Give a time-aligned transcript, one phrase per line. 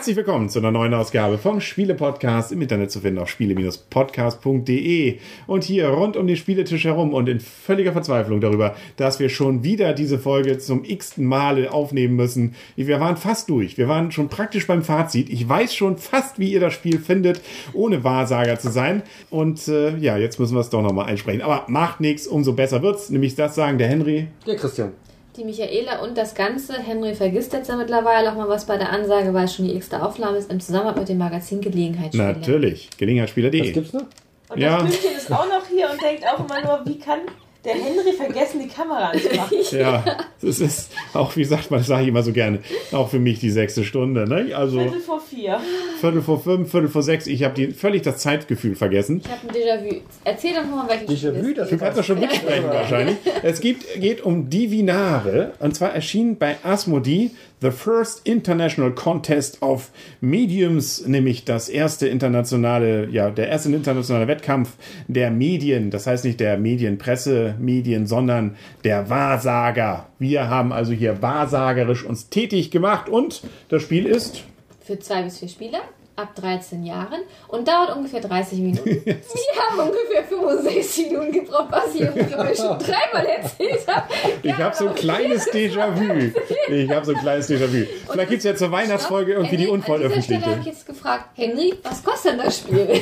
[0.00, 5.62] Herzlich willkommen zu einer neuen Ausgabe vom Spiele-Podcast im Internet zu finden auf spiele-podcast.de und
[5.62, 9.92] hier rund um den Spieletisch herum und in völliger Verzweiflung darüber, dass wir schon wieder
[9.92, 12.54] diese Folge zum x-ten Male aufnehmen müssen.
[12.76, 13.76] Wir waren fast durch.
[13.76, 15.28] Wir waren schon praktisch beim Fazit.
[15.28, 17.42] Ich weiß schon fast, wie ihr das Spiel findet,
[17.74, 19.02] ohne Wahrsager zu sein.
[19.28, 21.42] Und äh, ja, jetzt müssen wir es doch nochmal einsprechen.
[21.42, 23.10] Aber macht nichts, umso besser wird's.
[23.10, 24.28] Nämlich das sagen der Henry.
[24.46, 24.92] Der Christian
[25.40, 26.74] die Michaela und das Ganze.
[26.78, 29.74] Henry vergisst jetzt ja mittlerweile auch mal was bei der Ansage, weil es schon die
[29.74, 32.34] x-te Aufnahme ist, im Zusammenhang mit dem Magazin Gelegenheitsspieler.
[32.34, 33.60] Natürlich, Gelegenheitsspieler.de.
[33.66, 34.02] Was gibt's noch?
[34.50, 34.78] Und Ja.
[34.82, 37.20] das Blümchen ist auch noch hier und denkt auch immer nur, wie kann
[37.64, 39.58] der Henry vergessen, die Kamera anzumachen?
[39.70, 40.04] Ja,
[40.42, 42.60] es ist auch, wie sagt man, das sage ich immer so gerne,
[42.92, 44.28] auch für mich die sechste Stunde.
[44.28, 44.54] Ne?
[44.54, 45.60] Also Viertel vor vier.
[46.00, 47.26] Viertel vor fünf, Viertel vor sechs.
[47.26, 49.22] Ich habe die völlig das Zeitgefühl vergessen.
[49.24, 50.00] Ich habe ein Déjà-vu.
[50.24, 53.16] Erzähl doch nochmal, welches Déjà-vu, es das Du kannst doch schon mitsprechen wahrscheinlich.
[53.42, 59.90] Es gibt, geht um Divinare und zwar erschien bei Asmodee The First International Contest of
[60.20, 64.76] Mediums, nämlich das erste internationale, ja, der erste internationale Wettkampf
[65.08, 65.90] der Medien.
[65.90, 70.06] Das heißt nicht der Medienpresse, Medien, sondern der Wahrsager.
[70.18, 74.42] Wir haben also hier wahrsagerisch uns tätig gemacht und das Spiel ist
[74.82, 75.80] Für zwei bis vier Spieler
[76.22, 78.84] ab 13 Jahren und dauert ungefähr 30 Minuten.
[79.04, 79.16] Wir
[79.58, 84.06] haben ungefähr 65 Minuten gebraucht, was ich ich schon dreimal erzählt habe.
[84.42, 86.32] Ich habe so ein kleines Déjà-vu.
[86.68, 87.86] Ich habe so ein kleines Déjà-vu.
[88.10, 90.68] Vielleicht gibt es ja zur Weihnachtsfolge irgendwie die Henry, An dieser Stelle habe ich unveröffentlichte.
[90.70, 93.00] jetzt gefragt, Henry, was kostet denn das Spiel?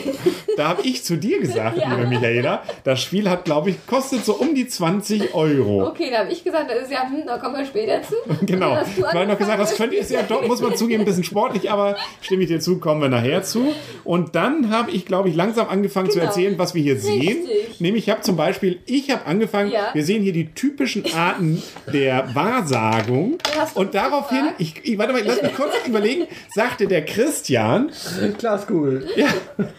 [0.57, 1.91] Da habe ich zu dir gesagt, Ja.
[1.95, 5.87] liebe Michaela, das Spiel hat, glaube ich, kostet so um die 20 Euro.
[5.87, 8.15] Okay, da habe ich gesagt, das ist ja, hm, da kommen wir später zu.
[8.47, 8.79] Genau.
[8.97, 11.71] Ich habe noch gesagt, das könnte ist ja doch, muss man zugeben, ein bisschen sportlich,
[11.71, 13.73] aber stimme ich dir zu, kommen wir nachher zu.
[14.05, 16.27] Und dann habe ich, glaube ich, langsam angefangen zu Genau.
[16.31, 17.47] erzählen, was wir hier sehen.
[17.47, 17.81] Richtig.
[17.81, 19.91] Nämlich, ich habe zum Beispiel, ich habe angefangen, Ja.
[19.93, 23.39] wir sehen hier die typischen Arten der Wahrsagung.
[23.75, 27.91] Und daraufhin, ich, ich, warte mal, lass mich kurz überlegen, sagte der Christian,
[28.39, 29.09] Glaskugel.
[29.17, 29.29] ja,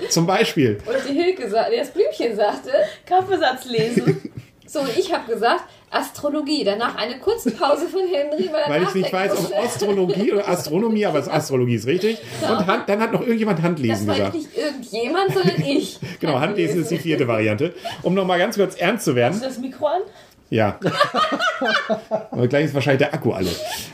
[0.09, 2.72] zum Beispiel, Und die Hilke, das Blümchen sagte,
[3.06, 4.31] Kaffeesatz lesen.
[4.66, 6.63] so, und ich habe gesagt, Astrologie.
[6.63, 9.57] Danach eine kurze Pause von Henry, weil, er weil ich nicht weiß, ob.
[9.57, 12.17] Astrologie oder Astronomie, aber es ist Astrologie ist richtig.
[12.41, 14.35] Und Hand, dann hat noch irgendjemand Das Handlesen war gesagt.
[14.35, 16.00] nicht irgendjemand, sondern ich.
[16.19, 17.73] Genau, Handlesen ist die vierte Variante.
[18.03, 19.33] Um nochmal ganz kurz ernst zu werden.
[19.33, 20.01] Hast du das Mikro an?
[20.50, 20.80] Ja.
[22.32, 23.50] Aber gleich ist wahrscheinlich der Akku alle.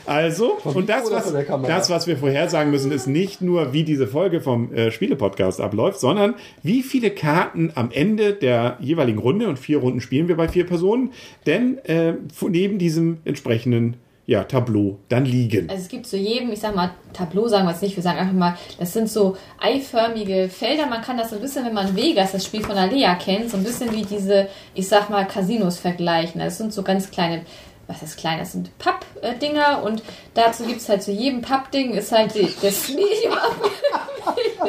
[0.06, 4.40] Also, und das was, das, was wir vorhersagen müssen, ist nicht nur, wie diese Folge
[4.40, 9.78] vom äh, Spiele-Podcast abläuft, sondern wie viele Karten am Ende der jeweiligen Runde, und vier
[9.78, 11.12] Runden spielen wir bei vier Personen,
[11.46, 12.14] denn äh,
[12.48, 15.70] neben diesem entsprechenden ja, Tableau dann liegen.
[15.70, 18.18] Also es gibt zu jedem, ich sag mal, Tableau sagen wir es nicht, wir sagen
[18.18, 20.86] einfach mal, das sind so eiförmige Felder.
[20.86, 23.56] Man kann das so ein bisschen, wenn man Vegas, das Spiel von Alea kennt, so
[23.56, 26.40] ein bisschen wie diese, ich sag mal, Casinos vergleichen.
[26.40, 27.42] Das sind so ganz kleine,
[27.86, 30.02] was ist klein, das sind Pappdinger und
[30.34, 33.36] dazu gibt es halt zu jedem Pappding ist halt die, das Medium.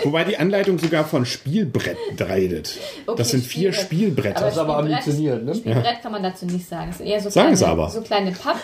[0.04, 2.78] Wobei die Anleitung sogar von Spielbrett redet.
[3.08, 4.38] Okay, das sind vier Spielbrett.
[4.38, 4.42] Spielbretter.
[4.42, 5.56] Das ist aber ambitioniert, ne?
[5.56, 6.90] Spielbrett kann man dazu nicht sagen.
[6.92, 7.90] Es sind eher so Sagen kleine, es aber.
[7.90, 8.58] so kleine Papp,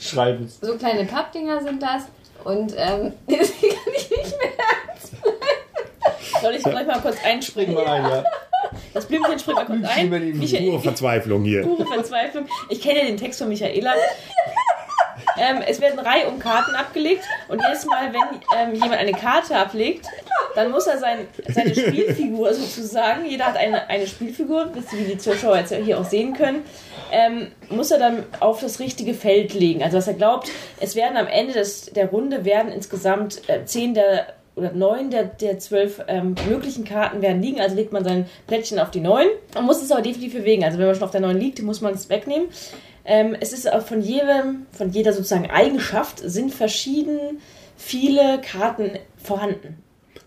[0.00, 2.04] Schreiben so kleine Pappdinger sind das.
[2.44, 5.30] Und ähm, deswegen kann ich nicht mehr.
[6.40, 7.74] Soll ich gleich mal kurz einspringen?
[7.74, 8.24] Mal ein, ja.
[8.94, 10.38] Das Blümchen springt mal kurz Blümchen ein.
[10.38, 11.62] Michael, Pure Verzweiflung hier.
[11.62, 12.46] pure Verzweiflung.
[12.68, 13.94] Ich kenne ja den Text von Michaela.
[15.36, 19.56] Ähm, es werden Reihe um Karten abgelegt und jedes Mal, wenn ähm, jemand eine Karte
[19.56, 20.06] ablegt,
[20.54, 25.58] dann muss er sein, seine Spielfigur sozusagen, jeder hat eine, eine Spielfigur, wie die Zuschauer
[25.58, 26.64] jetzt hier auch sehen können,
[27.12, 29.82] ähm, muss er dann auf das richtige Feld legen.
[29.82, 30.50] Also was er glaubt,
[30.80, 35.24] es werden am Ende des, der Runde werden insgesamt äh, zehn der oder neun der,
[35.24, 37.60] der zwölf ähm, möglichen Karten werden liegen.
[37.60, 39.26] Also legt man sein Plättchen auf die neun.
[39.54, 40.64] Man muss es aber definitiv bewegen.
[40.64, 42.48] Also wenn man schon auf der neun liegt, muss man es wegnehmen.
[43.04, 47.38] Ähm, es ist auch von jedem, von jeder sozusagen Eigenschaft sind verschieden
[47.78, 49.78] viele Karten vorhanden.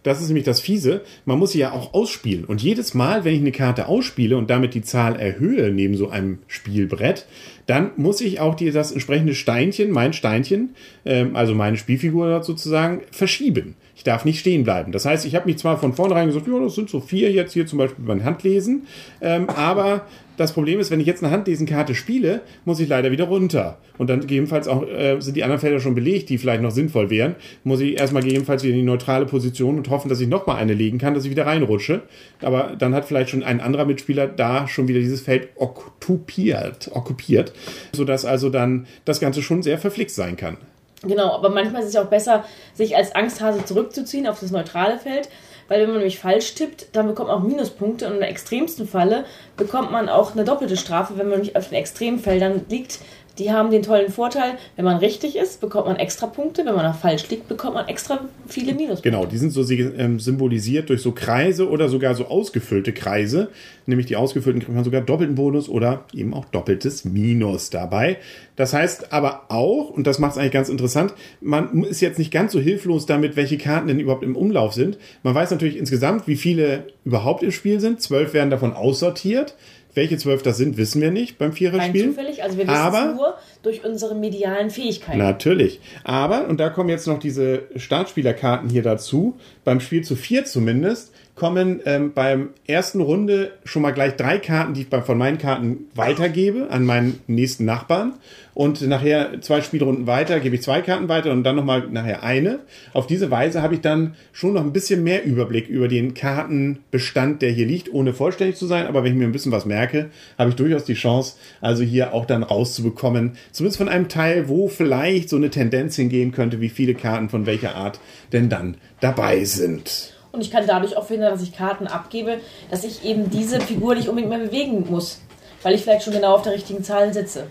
[0.04, 1.02] Das ist nämlich das Fiese.
[1.26, 2.46] Man muss sie ja auch ausspielen.
[2.46, 6.10] Und jedes Mal, wenn ich eine Karte ausspiele und damit die Zahl erhöhe neben so
[6.10, 7.28] einem Spielbrett,
[7.72, 10.76] dann muss ich auch die, das entsprechende Steinchen, mein Steinchen,
[11.06, 13.76] ähm, also meine Spielfigur sozusagen, verschieben.
[13.96, 14.92] Ich darf nicht stehen bleiben.
[14.92, 17.54] Das heißt, ich habe mich zwar von vornherein gesagt, ja, das sind so vier jetzt
[17.54, 18.88] hier zum Beispiel beim Handlesen,
[19.22, 20.06] ähm, aber
[20.42, 23.78] das Problem ist, wenn ich jetzt eine Handlesenkarte spiele, muss ich leider wieder runter.
[23.98, 27.10] Und dann gegebenenfalls auch äh, sind die anderen Felder schon belegt, die vielleicht noch sinnvoll
[27.10, 27.36] wären.
[27.64, 30.74] Muss ich erstmal gegebenenfalls wieder in die neutrale Position und hoffen, dass ich nochmal eine
[30.74, 32.02] legen kann, dass ich wieder reinrutsche.
[32.42, 37.54] Aber dann hat vielleicht schon ein anderer Mitspieler da schon wieder dieses Feld okkupiert, okkupiert
[37.94, 40.58] sodass also dann das Ganze schon sehr verflixt sein kann.
[41.04, 45.30] Genau, aber manchmal ist es auch besser, sich als Angsthase zurückzuziehen auf das neutrale Feld,
[45.72, 49.24] weil wenn man nämlich falsch tippt, dann bekommt man auch Minuspunkte und der extremsten Falle
[49.56, 53.00] bekommt man auch eine doppelte Strafe, wenn man nämlich auf den Extremfeldern liegt.
[53.42, 56.86] Die haben den tollen Vorteil, wenn man richtig ist, bekommt man extra Punkte, wenn man
[56.86, 59.10] auch falsch liegt, bekommt man extra viele Minuspunkte.
[59.10, 63.50] Genau, die sind so ähm, symbolisiert durch so Kreise oder sogar so ausgefüllte Kreise.
[63.88, 68.18] Nämlich die ausgefüllten kriegt man sogar doppelten Bonus oder eben auch doppeltes Minus dabei.
[68.56, 72.32] Das heißt aber auch, und das macht es eigentlich ganz interessant, man ist jetzt nicht
[72.32, 75.00] ganz so hilflos damit, welche Karten denn überhaupt im Umlauf sind.
[75.24, 78.02] Man weiß natürlich insgesamt, wie viele überhaupt im Spiel sind.
[78.02, 79.56] Zwölf werden davon aussortiert.
[79.94, 82.08] Welche zwölf das sind, wissen wir nicht beim Rein Viererspiel.
[82.10, 85.18] zufällig, also wir wissen Aber- es nur durch unsere medialen Fähigkeiten.
[85.18, 85.80] Natürlich.
[86.04, 91.14] Aber, und da kommen jetzt noch diese Startspielerkarten hier dazu, beim Spiel zu vier zumindest,
[91.36, 95.86] kommen ähm, beim ersten Runde schon mal gleich drei Karten, die ich von meinen Karten
[95.96, 98.14] weitergebe an meinen nächsten Nachbarn.
[98.54, 102.60] Und nachher zwei Spielrunden weiter gebe ich zwei Karten weiter und dann nochmal nachher eine.
[102.94, 107.42] Auf diese Weise habe ich dann schon noch ein bisschen mehr Überblick über den Kartenbestand,
[107.42, 108.88] der hier liegt, ohne vollständig zu sein.
[108.88, 112.14] Aber wenn ich mir ein bisschen was merke, habe ich durchaus die Chance, also hier
[112.14, 116.70] auch dann rauszubekommen, zumindest von einem Teil, wo vielleicht so eine Tendenz hingehen könnte, wie
[116.70, 118.00] viele Karten von welcher Art
[118.34, 120.14] denn dann dabei sind.
[120.32, 122.40] Und ich kann dadurch auch verhindern, dass ich Karten abgebe,
[122.70, 125.22] dass ich eben diese Figur nicht unbedingt mehr bewegen muss.
[125.64, 127.48] Weil ich vielleicht schon genau auf der richtigen Zahl sitze.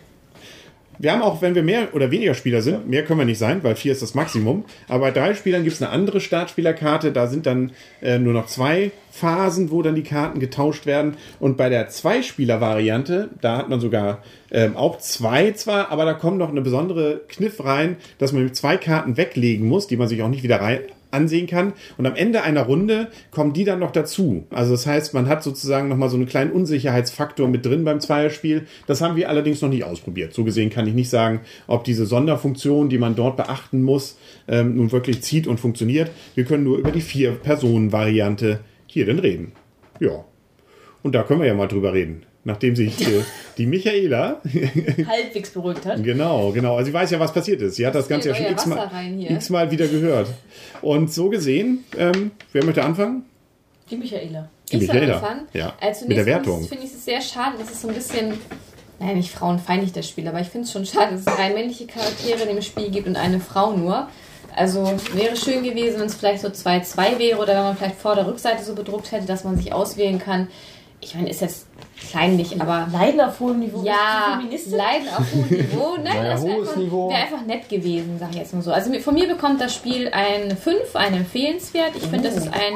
[1.03, 3.65] Wir haben auch, wenn wir mehr oder weniger Spieler sind, mehr können wir nicht sein,
[3.65, 4.67] weil vier ist das Maximum.
[4.87, 7.11] Aber bei drei Spielern gibt es eine andere Startspielerkarte.
[7.11, 7.73] Da sind dann
[8.03, 11.17] äh, nur noch zwei Phasen, wo dann die Karten getauscht werden.
[11.39, 16.37] Und bei der Zwei-Spieler-Variante, da hat man sogar ähm, auch zwei zwar, aber da kommt
[16.37, 20.29] noch eine besondere Kniff rein, dass man zwei Karten weglegen muss, die man sich auch
[20.29, 21.73] nicht wieder rein ansehen kann.
[21.97, 24.45] Und am Ende einer Runde kommen die dann noch dazu.
[24.51, 28.67] Also das heißt, man hat sozusagen nochmal so einen kleinen Unsicherheitsfaktor mit drin beim Zweierspiel.
[28.87, 30.33] Das haben wir allerdings noch nicht ausprobiert.
[30.33, 34.19] So gesehen kann ich nicht sagen, ob diese Sonderfunktion, die man dort beachten muss,
[34.49, 36.11] ähm, nun wirklich zieht und funktioniert.
[36.35, 39.53] Wir können nur über die Vier-Personen-Variante hier denn reden.
[40.01, 40.25] Ja.
[41.03, 42.25] Und da können wir ja mal drüber reden.
[42.43, 43.23] Nachdem sich äh,
[43.59, 44.41] die Michaela
[45.07, 46.03] Halbwegs beruhigt hat.
[46.03, 46.77] Genau, genau.
[46.77, 47.77] Also sie weiß ja, was passiert ist.
[47.77, 48.91] Sie hat das Ganze ja schon x-mal
[49.29, 50.29] x mal wieder gehört.
[50.81, 53.25] Und so gesehen, ähm, wer möchte anfangen?
[53.91, 54.49] Die Michaela.
[54.73, 55.17] Die Ich Michaela.
[55.17, 55.49] anfangen.
[55.53, 56.67] Ja, Also mit der Wertung.
[56.67, 58.33] finde ich es sehr schade, dass es so ein bisschen,
[58.99, 61.87] naja, nicht frauenfeindlich das Spiel, aber ich finde es schon schade, dass es drei männliche
[61.87, 64.09] Charaktere in dem Spiel gibt und eine Frau nur.
[64.57, 64.85] Also
[65.15, 68.27] wäre schön gewesen, wenn es vielleicht so 2-2 wäre oder wenn man vielleicht vor der
[68.27, 70.49] Rückseite so bedruckt hätte, dass man sich auswählen kann.
[71.01, 71.67] Ich meine, ist jetzt
[72.11, 73.83] kleinlich, aber Leiden auf hohem Niveau.
[73.85, 74.41] ja?
[74.67, 75.95] Leiden auf hohem Niveau.
[75.97, 78.73] Nein, Naja, das wäre hohes einfach, wär einfach nett gewesen, sage ich jetzt mal so.
[78.73, 81.97] Also von mir bekommt das Spiel ein 5, ein empfehlenswert.
[81.97, 82.73] Ich finde, das ist ein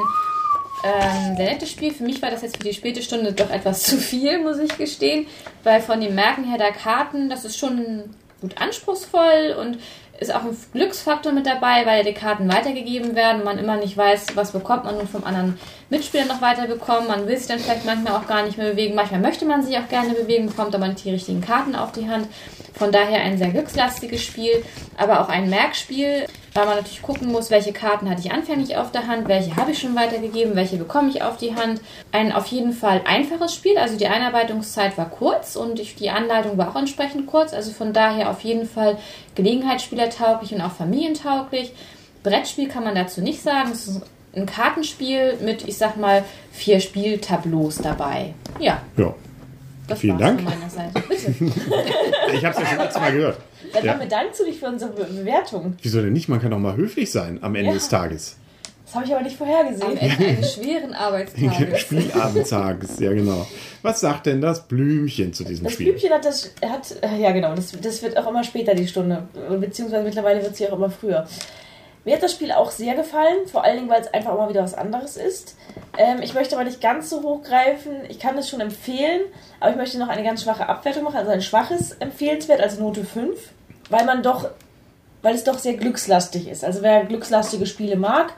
[0.83, 1.93] ähm, sehr nettes Spiel.
[1.93, 4.77] Für mich war das jetzt für die späte Stunde doch etwas zu viel, muss ich
[4.77, 5.27] gestehen.
[5.63, 8.03] Weil von dem Merken her der Karten, das ist schon
[8.41, 9.79] gut anspruchsvoll und
[10.19, 13.97] ist auch ein Glücksfaktor mit dabei, weil die Karten weitergegeben werden und man immer nicht
[13.97, 15.59] weiß, was bekommt man nun vom anderen
[15.89, 17.07] Mitspieler noch weiterbekommen.
[17.07, 18.95] Man will sich dann vielleicht manchmal auch gar nicht mehr bewegen.
[18.95, 22.07] Manchmal möchte man sich auch gerne bewegen, bekommt aber nicht die richtigen Karten auf die
[22.07, 22.27] Hand.
[22.73, 24.63] Von daher ein sehr glückslastiges Spiel,
[24.97, 26.25] aber auch ein Merkspiel,
[26.55, 29.71] weil man natürlich gucken muss, welche Karten hatte ich anfänglich auf der Hand, welche habe
[29.71, 31.81] ich schon weitergegeben, welche bekomme ich auf die Hand.
[32.13, 36.71] Ein auf jeden Fall einfaches Spiel, also die Einarbeitungszeit war kurz und die Anleitung war
[36.71, 38.97] auch entsprechend kurz, also von daher auf jeden Fall
[39.35, 41.73] Gelegenheitsspielertauglich und auch familientauglich.
[42.23, 44.01] Brettspiel kann man dazu nicht sagen, es ist
[44.33, 48.33] ein Kartenspiel mit, ich sag mal, vier Spieltableaus dabei.
[48.59, 49.13] Ja, Ja,
[49.87, 50.41] das Vielen Dank.
[50.41, 51.01] von meiner Seite.
[51.07, 51.31] Bitte.
[52.33, 53.37] ich habe es ja schon x-mal gehört.
[53.73, 53.93] Dann Ja.
[53.93, 55.75] bedankst du dich für unsere Be Bewertung.
[55.81, 56.29] Wieso denn nicht?
[56.29, 57.73] Man kann auch mal höflich sein am Ende Ja.
[57.73, 58.37] des Tages.
[58.85, 59.97] Das habe ich aber nicht Am vorhergesehen.
[59.97, 61.79] Ende eines schweren Arbeitstages.
[61.81, 63.47] Spielabendtages, ja genau.
[63.81, 65.87] Was sagt denn das Blümchen zu diesem Das Spiel?
[65.87, 69.23] Blümchen hat das, hat, äh, ja genau, das, das wird auch immer später die Stunde,
[69.59, 71.25] beziehungsweise mittlerweile wird sie auch immer früher.
[72.05, 74.63] Mir hat das Spiel auch sehr gefallen, vor allen Dingen, weil es einfach mal wieder
[74.63, 75.55] was anderes ist.
[75.97, 78.05] Ähm, ich möchte aber nicht ganz so hochgreifen.
[78.09, 79.21] Ich kann es schon empfehlen,
[79.59, 83.03] aber ich möchte noch eine ganz schwache Abwertung machen, also ein schwaches empfehlenswert, also Note
[83.03, 83.39] 5,
[83.89, 84.47] weil man doch,
[85.23, 86.63] weil es doch sehr glückslastig ist.
[86.63, 88.33] Also wer glückslastige Spiele mag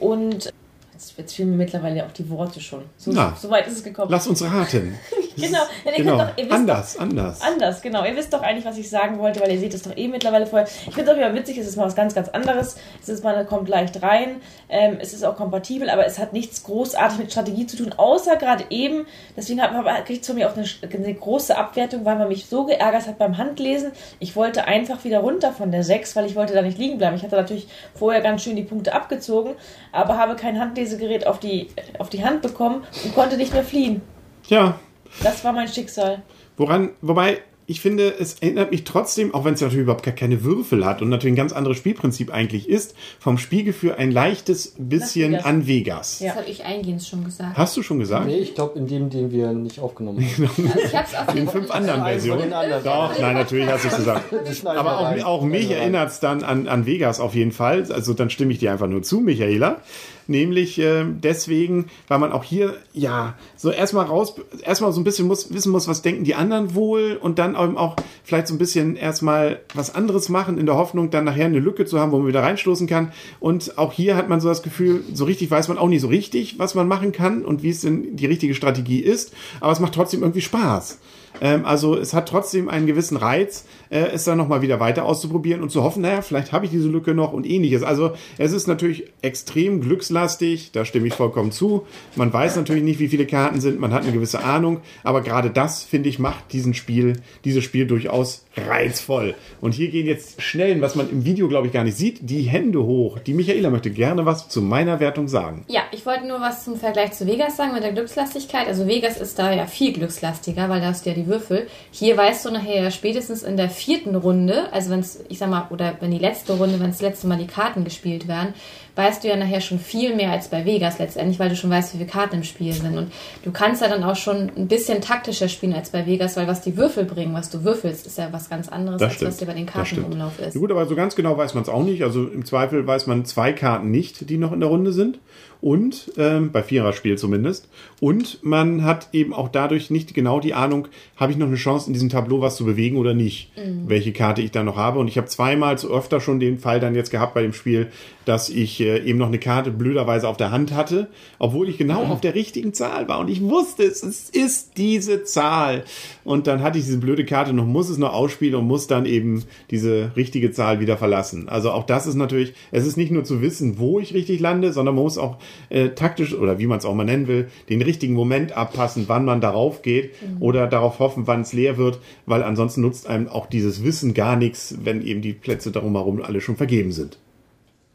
[0.00, 0.52] und
[0.92, 2.84] jetzt, jetzt fehlen mir mittlerweile auch die Worte schon.
[2.96, 3.36] So, Na.
[3.40, 4.10] so weit ist es gekommen.
[4.10, 4.98] Lass uns raten.
[5.36, 5.58] Genau,
[5.96, 6.18] genau.
[6.18, 7.40] doch, wisst anders, anders.
[7.40, 8.04] Anders, genau.
[8.04, 10.46] Ihr wisst doch eigentlich, was ich sagen wollte, weil ihr seht es doch eh mittlerweile
[10.46, 10.68] vorher.
[10.68, 12.76] Ich finde es auch immer witzig, es ist mal was ganz, ganz anderes.
[13.00, 14.40] Es ist mal, kommt leicht rein.
[14.68, 18.36] Ähm, es ist auch kompatibel, aber es hat nichts großartig mit Strategie zu tun, außer
[18.36, 19.06] gerade eben.
[19.36, 19.60] Deswegen
[20.06, 23.18] kriegt es von mir auch eine, eine große Abwertung, weil man mich so geärgert hat
[23.18, 23.92] beim Handlesen.
[24.18, 27.16] Ich wollte einfach wieder runter von der 6, weil ich wollte da nicht liegen bleiben.
[27.16, 29.54] Ich hatte natürlich vorher ganz schön die Punkte abgezogen,
[29.92, 34.02] aber habe kein Handlesegerät auf die, auf die Hand bekommen und konnte nicht mehr fliehen.
[34.48, 34.78] Ja,
[35.22, 36.22] Das war mein Schicksal.
[36.56, 40.42] woran, wobei, ich finde, es erinnert mich trotzdem, auch wenn es natürlich überhaupt gar keine
[40.42, 45.32] Würfel hat und natürlich ein ganz anderes Spielprinzip eigentlich ist, vom Spielgefühl ein leichtes bisschen
[45.32, 45.44] Vegas.
[45.44, 46.20] an Vegas.
[46.20, 46.28] Ja.
[46.28, 47.56] Das habe ich eingehend schon gesagt.
[47.56, 48.26] Hast du schon gesagt?
[48.26, 50.50] Nee, ich glaube in dem, den wir nicht aufgenommen haben.
[50.56, 52.50] Also ich habe es auf In fünf anderen Versionen.
[52.82, 54.34] Doch, nein, natürlich hast du es gesagt.
[54.66, 57.90] Aber auch, auch mich erinnert es dann an, an Vegas auf jeden Fall.
[57.92, 59.80] Also dann stimme ich dir einfach nur zu, Michaela.
[60.26, 65.26] Nämlich äh, deswegen, weil man auch hier, ja, so erstmal raus, erstmal so ein bisschen
[65.26, 68.58] muss, wissen muss, was denken die anderen wohl und dann eben auch vielleicht so ein
[68.58, 72.18] bisschen erstmal was anderes machen, in der Hoffnung, dann nachher eine Lücke zu haben, wo
[72.18, 73.12] man wieder reinstoßen kann.
[73.40, 76.08] Und auch hier hat man so das Gefühl, so richtig weiß man auch nicht so
[76.08, 79.32] richtig, was man machen kann und wie es denn die richtige Strategie ist.
[79.60, 80.98] Aber es macht trotzdem irgendwie Spaß.
[81.42, 85.60] Ähm, also es hat trotzdem einen gewissen Reiz, äh, es dann nochmal wieder weiter auszuprobieren
[85.62, 87.82] und zu hoffen, naja, vielleicht habe ich diese Lücke noch und ähnliches.
[87.82, 91.84] Also es ist natürlich extrem glückslastig, da stimme ich vollkommen zu.
[92.14, 95.50] Man weiß natürlich nicht, wie viele Karten sind, man hat eine gewisse Ahnung, aber gerade
[95.50, 99.34] das, finde ich, macht diesen Spiel, dieses Spiel durchaus reizvoll.
[99.60, 102.42] Und hier gehen jetzt schnell, was man im Video, glaube ich, gar nicht sieht, die
[102.42, 103.18] Hände hoch.
[103.18, 105.64] Die Michaela möchte gerne was zu meiner Wertung sagen.
[105.68, 108.68] Ja, ich wollte nur was zum Vergleich zu Vegas sagen mit der Glückslastigkeit.
[108.68, 111.66] Also Vegas ist da ja viel glückslastiger, weil da hast du ja die Würfel.
[111.90, 115.66] Hier weißt du nachher spätestens in der vierten Runde, also wenn es, ich sag mal,
[115.70, 118.54] oder wenn die letzte Runde, wenn das letzte Mal die Karten gespielt werden,
[118.94, 121.94] weißt du ja nachher schon viel mehr als bei Vegas letztendlich, weil du schon weißt,
[121.94, 122.96] wie viele Karten im Spiel sind.
[122.96, 123.12] Und
[123.44, 126.60] du kannst ja dann auch schon ein bisschen taktischer spielen als bei Vegas, weil was
[126.60, 129.30] die Würfel bringen, was du würfelst, ist ja was ganz anderes, Das als stimmt.
[129.30, 130.54] was dir bei den Karten im Umlauf ist.
[130.54, 132.02] Ja, gut, aber so ganz genau weiß man es auch nicht.
[132.02, 135.18] Also im Zweifel weiß man zwei Karten nicht, die noch in der Runde sind.
[135.60, 137.68] Und ähm, bei Viererspiel zumindest.
[138.00, 141.86] Und man hat eben auch dadurch nicht genau die Ahnung, habe ich noch eine Chance
[141.86, 143.52] in diesem Tableau was zu bewegen oder nicht,
[143.86, 144.98] welche Karte ich da noch habe.
[144.98, 147.92] Und ich habe zweimal zu öfter schon den Fall dann jetzt gehabt bei dem Spiel,
[148.24, 151.08] dass ich äh, eben noch eine Karte blöderweise auf der Hand hatte,
[151.38, 153.18] obwohl ich genau auf der richtigen Zahl war.
[153.18, 155.84] Und ich wusste es, es ist diese Zahl.
[156.24, 159.06] Und dann hatte ich diese blöde Karte noch, muss es noch ausspielen und muss dann
[159.06, 161.48] eben diese richtige Zahl wieder verlassen.
[161.48, 164.72] Also auch das ist natürlich, es ist nicht nur zu wissen, wo ich richtig lande,
[164.72, 167.82] sondern man muss auch äh, taktisch oder wie man es auch mal nennen will, den
[167.82, 172.42] richtigen Moment abpassen, wann man darauf geht oder darauf hoffen, wann es leer wird, weil
[172.42, 176.40] ansonsten nutzt einem auch dieses Wissen gar nichts, wenn eben die Plätze darum herum alle
[176.40, 177.18] schon vergeben sind.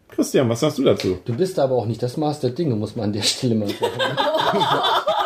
[0.09, 1.19] Christian, was sagst du dazu?
[1.25, 3.67] Du bist aber auch nicht das Maß der Dinge, muss man an der Stelle mal
[3.67, 3.91] sagen.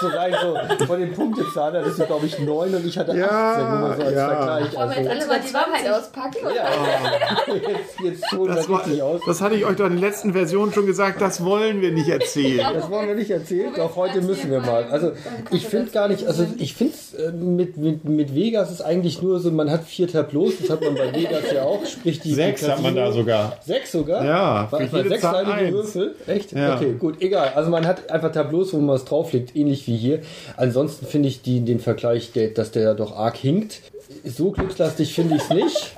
[0.00, 0.34] so rein
[0.78, 3.68] so von den Punktezahl, da bist du glaube ich 9 und ich hatte 18, Ja,
[3.78, 4.28] nur mal so als ja.
[4.28, 4.76] Vergleich.
[4.76, 6.36] Wollen wir jetzt Also, alle mal die Wahrheit auspacken?
[6.54, 9.20] ja, jetzt, jetzt wir Das, war, richtig aus.
[9.26, 12.08] das hatte ich euch doch in den letzten Versionen schon gesagt, das wollen wir nicht
[12.08, 12.66] erzählen.
[12.74, 14.84] Das wollen wir nicht erzählen, doch heute müssen wir mal.
[14.90, 15.12] Also
[15.50, 19.40] ich finde gar nicht, also ich finde es mit, mit, mit Vegas ist eigentlich nur
[19.40, 22.62] so, man hat vier Tableaus, das hat man bei Vegas ja auch, sprich die Sechs
[22.62, 23.56] die hat man da sogar.
[23.64, 24.24] Sechs sogar?
[24.24, 25.72] Ja, War sechsseitige eins.
[25.72, 26.14] Würfel.
[26.26, 26.52] Echt?
[26.52, 26.74] Ja.
[26.76, 27.52] Okay, gut, egal.
[27.54, 30.20] Also man hat einfach Tableaus, wo man was drauflegt, ähnlich wie hier.
[30.56, 33.80] Ansonsten finde ich die, den Vergleich, dass der doch arg hinkt.
[34.24, 35.96] So glückslastig finde ich es nicht.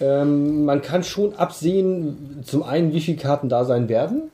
[0.00, 4.30] Ähm, man kann schon absehen, zum einen, wie viele Karten da sein werden,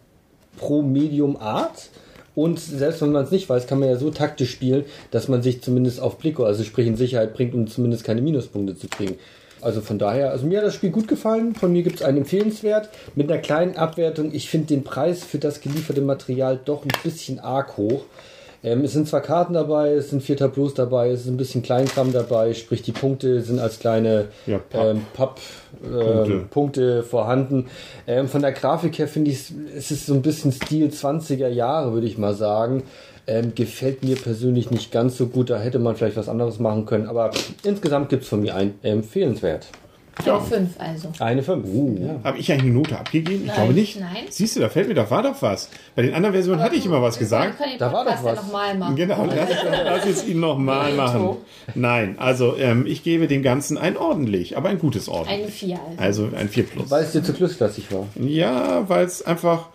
[0.57, 1.90] pro Medium Art.
[2.35, 5.42] Und selbst wenn man es nicht weiß, kann man ja so taktisch spielen, dass man
[5.42, 9.16] sich zumindest auf Blicko, also sprich in Sicherheit bringt, um zumindest keine Minuspunkte zu kriegen.
[9.61, 11.54] Also von daher, also mir hat das Spiel gut gefallen.
[11.54, 12.88] Von mir gibt es einen empfehlenswert.
[13.14, 14.35] Mit einer kleinen Abwertung.
[14.35, 18.04] Ich finde den Preis für das gelieferte Material doch ein bisschen arg hoch.
[18.64, 21.62] Ähm, es sind zwar Karten dabei, es sind vier Tableaus dabei, es ist ein bisschen
[21.62, 24.85] Kleinkram dabei, sprich die Punkte sind als kleine Ja, Papp.
[24.85, 25.40] ähm, Papp,
[25.83, 26.45] Punkte.
[26.50, 27.66] Punkte vorhanden.
[28.07, 31.92] Ähm, von der Grafik her finde ich, es ist so ein bisschen Stil 20er Jahre,
[31.92, 32.85] würde ich mal sagen.
[33.26, 35.50] Ähm, gefällt mir persönlich nicht ganz so gut.
[35.50, 37.07] Da hätte man vielleicht was anderes machen können.
[37.07, 37.31] Aber
[37.62, 39.66] insgesamt gibt es von mir ein empfehlenswert.
[40.16, 41.12] Eine 5 also.
[41.21, 41.66] Eine 5.
[42.00, 42.21] ja.
[42.23, 43.42] Habe ich eigentlich eine Note abgegeben?
[43.42, 43.57] Ich Nein.
[43.57, 43.99] glaube nicht.
[43.99, 44.25] Nein.
[44.28, 45.71] Siehst du, da fällt mir doch, war doch was.
[45.97, 47.54] Bei den anderen Versionen hatte ich immer was gesagt.
[47.78, 48.37] Da war doch ja was.
[48.37, 48.97] nochmal machen.
[48.97, 49.49] Genau, lass,
[49.85, 51.37] lass es ihn nochmal machen.
[51.75, 55.42] Nein, also ähm, ich gebe dem Ganzen ein ordentlich, aber ein gutes ordentlich.
[55.42, 56.25] Eine 4 also.
[56.25, 56.90] Also ein 4 plus.
[56.90, 58.07] Weil es dir zu glücksklassig war.
[58.16, 59.69] Ja, weil es einfach.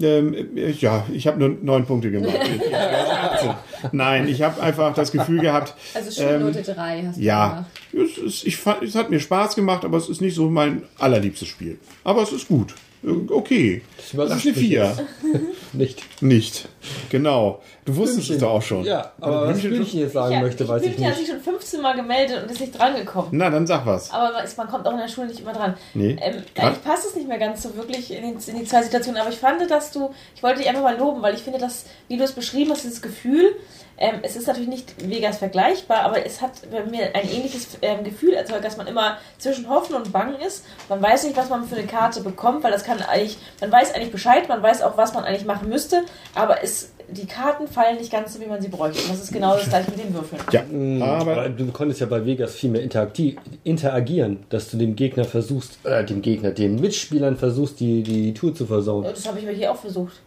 [0.00, 0.34] Ähm,
[0.80, 2.34] ja, ich habe nur neun Punkte gemacht.
[3.92, 5.74] Nein, ich habe einfach das Gefühl gehabt.
[5.94, 8.18] Also schon ähm, Note 3 hast du Ja, gemacht.
[8.26, 11.48] es, ich fand, es hat mir Spaß gemacht, aber es ist nicht so mein allerliebstes
[11.48, 11.78] Spiel.
[12.04, 12.74] Aber es ist gut.
[13.04, 13.82] Äh, Okay.
[13.96, 14.82] Das überrascht ist eine mich 4.
[14.84, 15.02] jetzt.
[15.74, 16.02] Nicht.
[16.22, 16.68] Nicht.
[17.10, 17.60] Genau.
[17.84, 18.84] Du wusstest es doch auch schon.
[18.84, 21.26] Ja, aber was Blümchen- Blümchen jetzt sagen Ja, möchte, weiß ich Blümchen hat nicht.
[21.26, 23.30] sich schon 15 Mal gemeldet und ist nicht drangekommen.
[23.32, 24.10] Na, dann sag was.
[24.12, 25.74] Aber man, kommt auch in der Schule nicht immer dran.
[25.94, 26.16] Nee.
[26.20, 29.20] Ähm, eigentlich passt es nicht mehr ganz so wirklich in die, in die zwei Situationen,
[29.20, 31.84] aber ich fand, dass du, ich wollte dich einfach mal loben, weil ich finde, dass,
[32.08, 33.54] wie du es beschrieben hast, dieses Gefühl,
[33.98, 38.02] ähm, es ist natürlich nicht Vegas vergleichbar, aber es hat bei mir ein ähnliches ähm,
[38.02, 40.64] Gefühl erzeugt, dass man immer zwischen Hoffen und Bangen ist.
[40.88, 43.94] Man weiß nicht, was man für eine Karte bekommt, weil das kann eigentlich, man weiß
[43.94, 46.02] eigentlich Bescheid, man weiß auch, was man eigentlich machen müsste,
[46.34, 46.71] aber es
[47.10, 49.02] die Karten fallen nicht ganz so, wie man sie bräuchte.
[49.02, 50.40] Und das ist genau das gleiche mit den Würfeln.
[50.50, 50.62] Ja,
[51.06, 55.78] Aber aber du konntest ja bei Vegas viel mehr interagieren, dass du dem Gegner versuchst,
[55.84, 59.04] äh, dem Gegner, den Mitspielern versuchst, die, die Tour zu versauen.
[59.04, 60.20] Das habe ich mir hier auch versucht.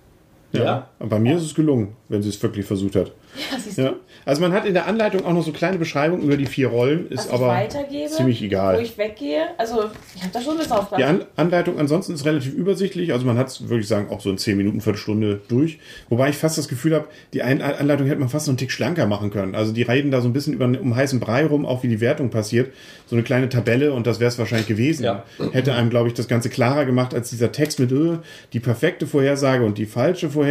[0.64, 0.90] Ja.
[1.00, 3.12] bei mir ist es gelungen, wenn sie es wirklich versucht hat.
[3.36, 3.82] Ja, siehst du.
[3.82, 3.94] Ja.
[4.26, 7.10] Also man hat in der Anleitung auch noch so kleine Beschreibungen über die vier Rollen,
[7.10, 8.82] ist aber weitergebe, ziemlich wo egal.
[8.82, 9.44] ich weggehe.
[9.58, 9.86] Also,
[10.16, 11.00] ich habe da schon ein bisschen aufgepasst.
[11.00, 14.22] Die An Anleitung ansonsten ist relativ übersichtlich, also man hat es, würde ich sagen, auch
[14.22, 15.80] so in 10 Minuten, Viertelstunde durch.
[16.10, 18.72] Wobei ich fast das Gefühl habe, die Ein Anleitung hätte man fast noch einen Tick
[18.72, 19.54] schlanker machen können.
[19.54, 22.02] Also die reden da so ein bisschen über, um heißen Brei rum, auch wie die
[22.02, 22.74] Wertung passiert.
[23.08, 25.04] So eine kleine Tabelle und das wäre es wahrscheinlich gewesen.
[25.04, 25.24] Ja.
[25.52, 28.18] Hätte einem, glaube ich, das Ganze klarer gemacht als dieser Text mit äh,
[28.54, 30.45] die perfekte Vorhersage und die falsche Vorhersage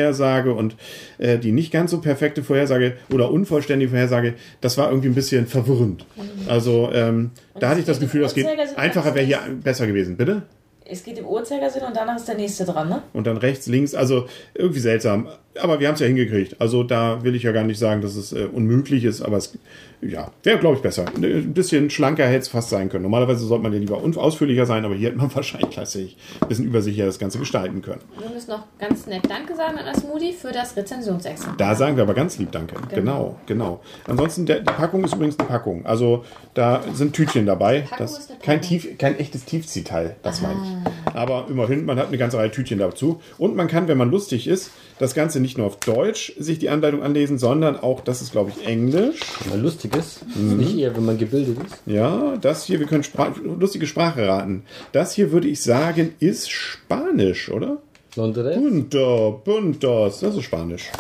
[0.52, 0.76] und
[1.18, 4.34] äh, die nicht ganz so perfekte Vorhersage oder unvollständige Vorhersage.
[4.60, 6.06] Das war irgendwie ein bisschen verwirrend.
[6.48, 8.46] Also ähm, da hatte ich das Gefühl, das geht
[8.76, 10.16] einfacher wäre hier besser gewesen.
[10.16, 10.42] Bitte?
[10.86, 13.02] Es geht im Uhrzeigersinn und danach ist der nächste dran, ne?
[13.14, 13.94] und dann rechts, links.
[13.94, 15.28] Also irgendwie seltsam.
[15.61, 16.61] Aber wir haben es ja hingekriegt.
[16.61, 19.56] Also da will ich ja gar nicht sagen, dass es äh, unmöglich ist, aber es
[20.00, 21.06] ja, wäre, glaube ich, besser.
[21.16, 23.02] Ein bisschen schlanker hätte es fast sein können.
[23.02, 26.66] Normalerweise sollte man ja lieber ausführlicher sein, aber hier hätte man wahrscheinlich klassisch ein bisschen
[26.66, 28.02] übersichtlicher das Ganze gestalten können.
[28.18, 31.56] Wir müssen noch ganz nett Danke sagen an Asmodi für das Rezensionsexemplar.
[31.56, 32.76] Da sagen wir aber ganz lieb Danke.
[32.94, 33.80] Genau, genau.
[34.06, 35.87] Ansonsten, der, die Packung ist übrigens eine Packung.
[35.87, 37.87] Also da sind Tütchen dabei.
[37.99, 38.61] Das, kein.
[38.61, 41.03] Tief, kein echtes Tiefziehteil, das meine ich.
[41.21, 43.21] Aber immerhin, man hat eine ganze Reihe Tütchen dazu.
[43.38, 46.68] Und man kann, wenn man lustig ist, das Ganze nicht nur auf Deutsch sich die
[46.68, 49.21] Anleitung anlesen, sondern auch, das ist glaube ich Englisch.
[49.44, 50.56] Wenn man lustig ist, Mhm.
[50.59, 51.76] nicht eher, wenn man gebildet ist.
[51.87, 54.64] Ja, das hier, wir können Spra lustige Sprache raten.
[54.92, 57.78] Das hier würde ich sagen, ist Spanisch, oder?
[58.16, 58.56] Londres?
[58.56, 60.21] Punto, puntos.
[60.21, 60.90] Das ist Spanisch.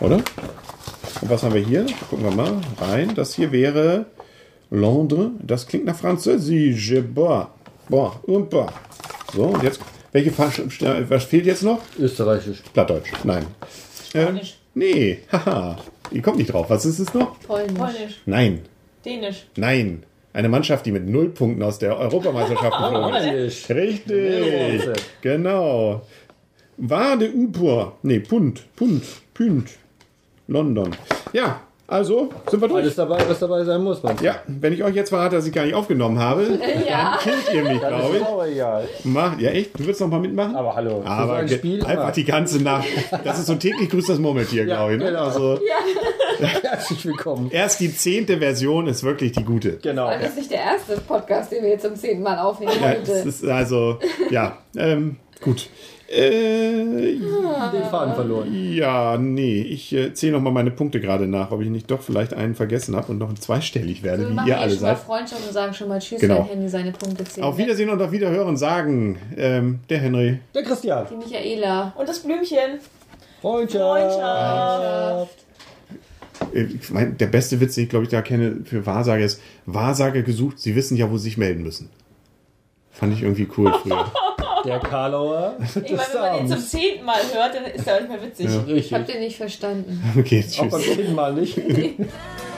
[0.00, 0.16] Oder?
[0.16, 1.86] Und was haben wir hier?
[2.10, 3.12] Gucken wir mal rein.
[3.14, 4.06] Das hier wäre
[4.70, 5.28] Londres.
[5.42, 6.94] Das klingt nach Französisch.
[7.14, 7.50] Boah.
[7.88, 8.18] Boah.
[8.24, 8.72] Und boah.
[9.34, 9.80] So, und jetzt.
[10.12, 10.62] Welche Fasch
[11.08, 11.80] Was fehlt jetzt noch?
[11.98, 12.58] Österreichisch.
[12.72, 13.10] Plattdeutsch.
[13.24, 13.46] Nein.
[14.14, 14.56] Ähm, Spanisch.
[14.74, 15.18] nee.
[15.32, 15.76] Haha.
[16.12, 16.70] Die kommt nicht drauf.
[16.70, 17.40] Was ist es noch?
[17.40, 17.72] Polnisch.
[17.76, 18.60] Polnisch, Nein.
[19.04, 19.46] Dänisch.
[19.56, 20.04] Nein.
[20.32, 23.68] Eine Mannschaft, die mit null Punkten aus der Europameisterschaft geflogen ist.
[23.70, 23.70] Englisch.
[23.70, 25.02] Richtig.
[25.20, 26.02] Genau.
[26.76, 27.96] Wade Upur.
[28.02, 28.62] Nee, Pund.
[28.76, 29.02] Pund.
[29.32, 29.70] Pund.
[30.46, 30.94] London.
[31.32, 32.82] Ja, also sind wir durch.
[32.82, 34.16] Alles dabei, was dabei sein muss, man.
[34.22, 37.12] Ja, wenn ich euch jetzt verrate, dass ich gar nicht aufgenommen habe, Ja.
[37.12, 38.26] dann killt ihr mich, Das glaube ist ich.
[38.26, 38.88] auch egal.
[39.04, 39.78] Mach, ja, echt?
[39.78, 40.56] Du willst noch mal mitmachen?
[40.56, 42.86] Aber hallo, Aber ein Spiel einfach die ganze Nacht.
[43.24, 44.98] Das ist so täglich grüßt das Murmeltier, Ja, glaube ich.
[44.98, 45.06] Ne?
[45.06, 45.24] genau.
[45.24, 45.58] Also
[46.62, 47.50] Herzlich willkommen.
[47.50, 49.72] erst die zehnte Version ist wirklich die gute.
[49.82, 50.10] Genau.
[50.10, 53.08] Das ist nicht der erste Podcast, den wir jetzt zum zehnten Mal aufnehmen Ja, es
[53.08, 53.28] heute.
[53.28, 53.98] ist also,
[54.30, 55.68] ja, ähm, gut.
[56.08, 57.18] Äh,
[57.72, 58.48] Den Faden verloren.
[58.72, 62.02] Ja, nee, ich äh, zähle noch mal meine Punkte gerade nach, ob ich nicht doch
[62.02, 64.96] vielleicht einen vergessen habe und noch zweistellig werde, Wir wie machen ihr alle schon mal
[64.96, 64.98] seid.
[65.04, 66.40] Freundschaft und sagen schon mal Tschüss, Genau.
[66.40, 67.44] wenn Henry seine Punkte zählt.
[67.44, 70.40] Auf Wiedersehen und auf Wiederhören sagen ähm, der Henry.
[70.54, 71.06] Der Christian.
[71.10, 71.92] Die Michaela.
[71.96, 72.78] Und das Blümchen.
[73.40, 74.12] Freundschaft.
[74.12, 75.36] Freundschaft.
[76.54, 79.40] Äh, Ich mein, der beste Witz, den ich glaube ich da kenne für Wahrsager ist,
[79.66, 81.88] Wahrsager gesucht, sie wissen ja, wo sie sich melden müssen.
[82.92, 84.04] Fand ich irgendwie cool früher.
[84.64, 85.56] Der Karlauer.
[85.60, 88.22] Ich meine, wenn man ihn zum zehnten Mal hört, dann ist er auch nicht mehr
[88.22, 88.46] witzig.
[88.46, 88.74] Ja.
[88.74, 89.06] Ich habe Richtig.
[89.16, 90.02] den nicht verstanden.
[90.18, 90.94] Okay, Auch beim tschüss.
[90.96, 91.58] zehnten Mal nicht.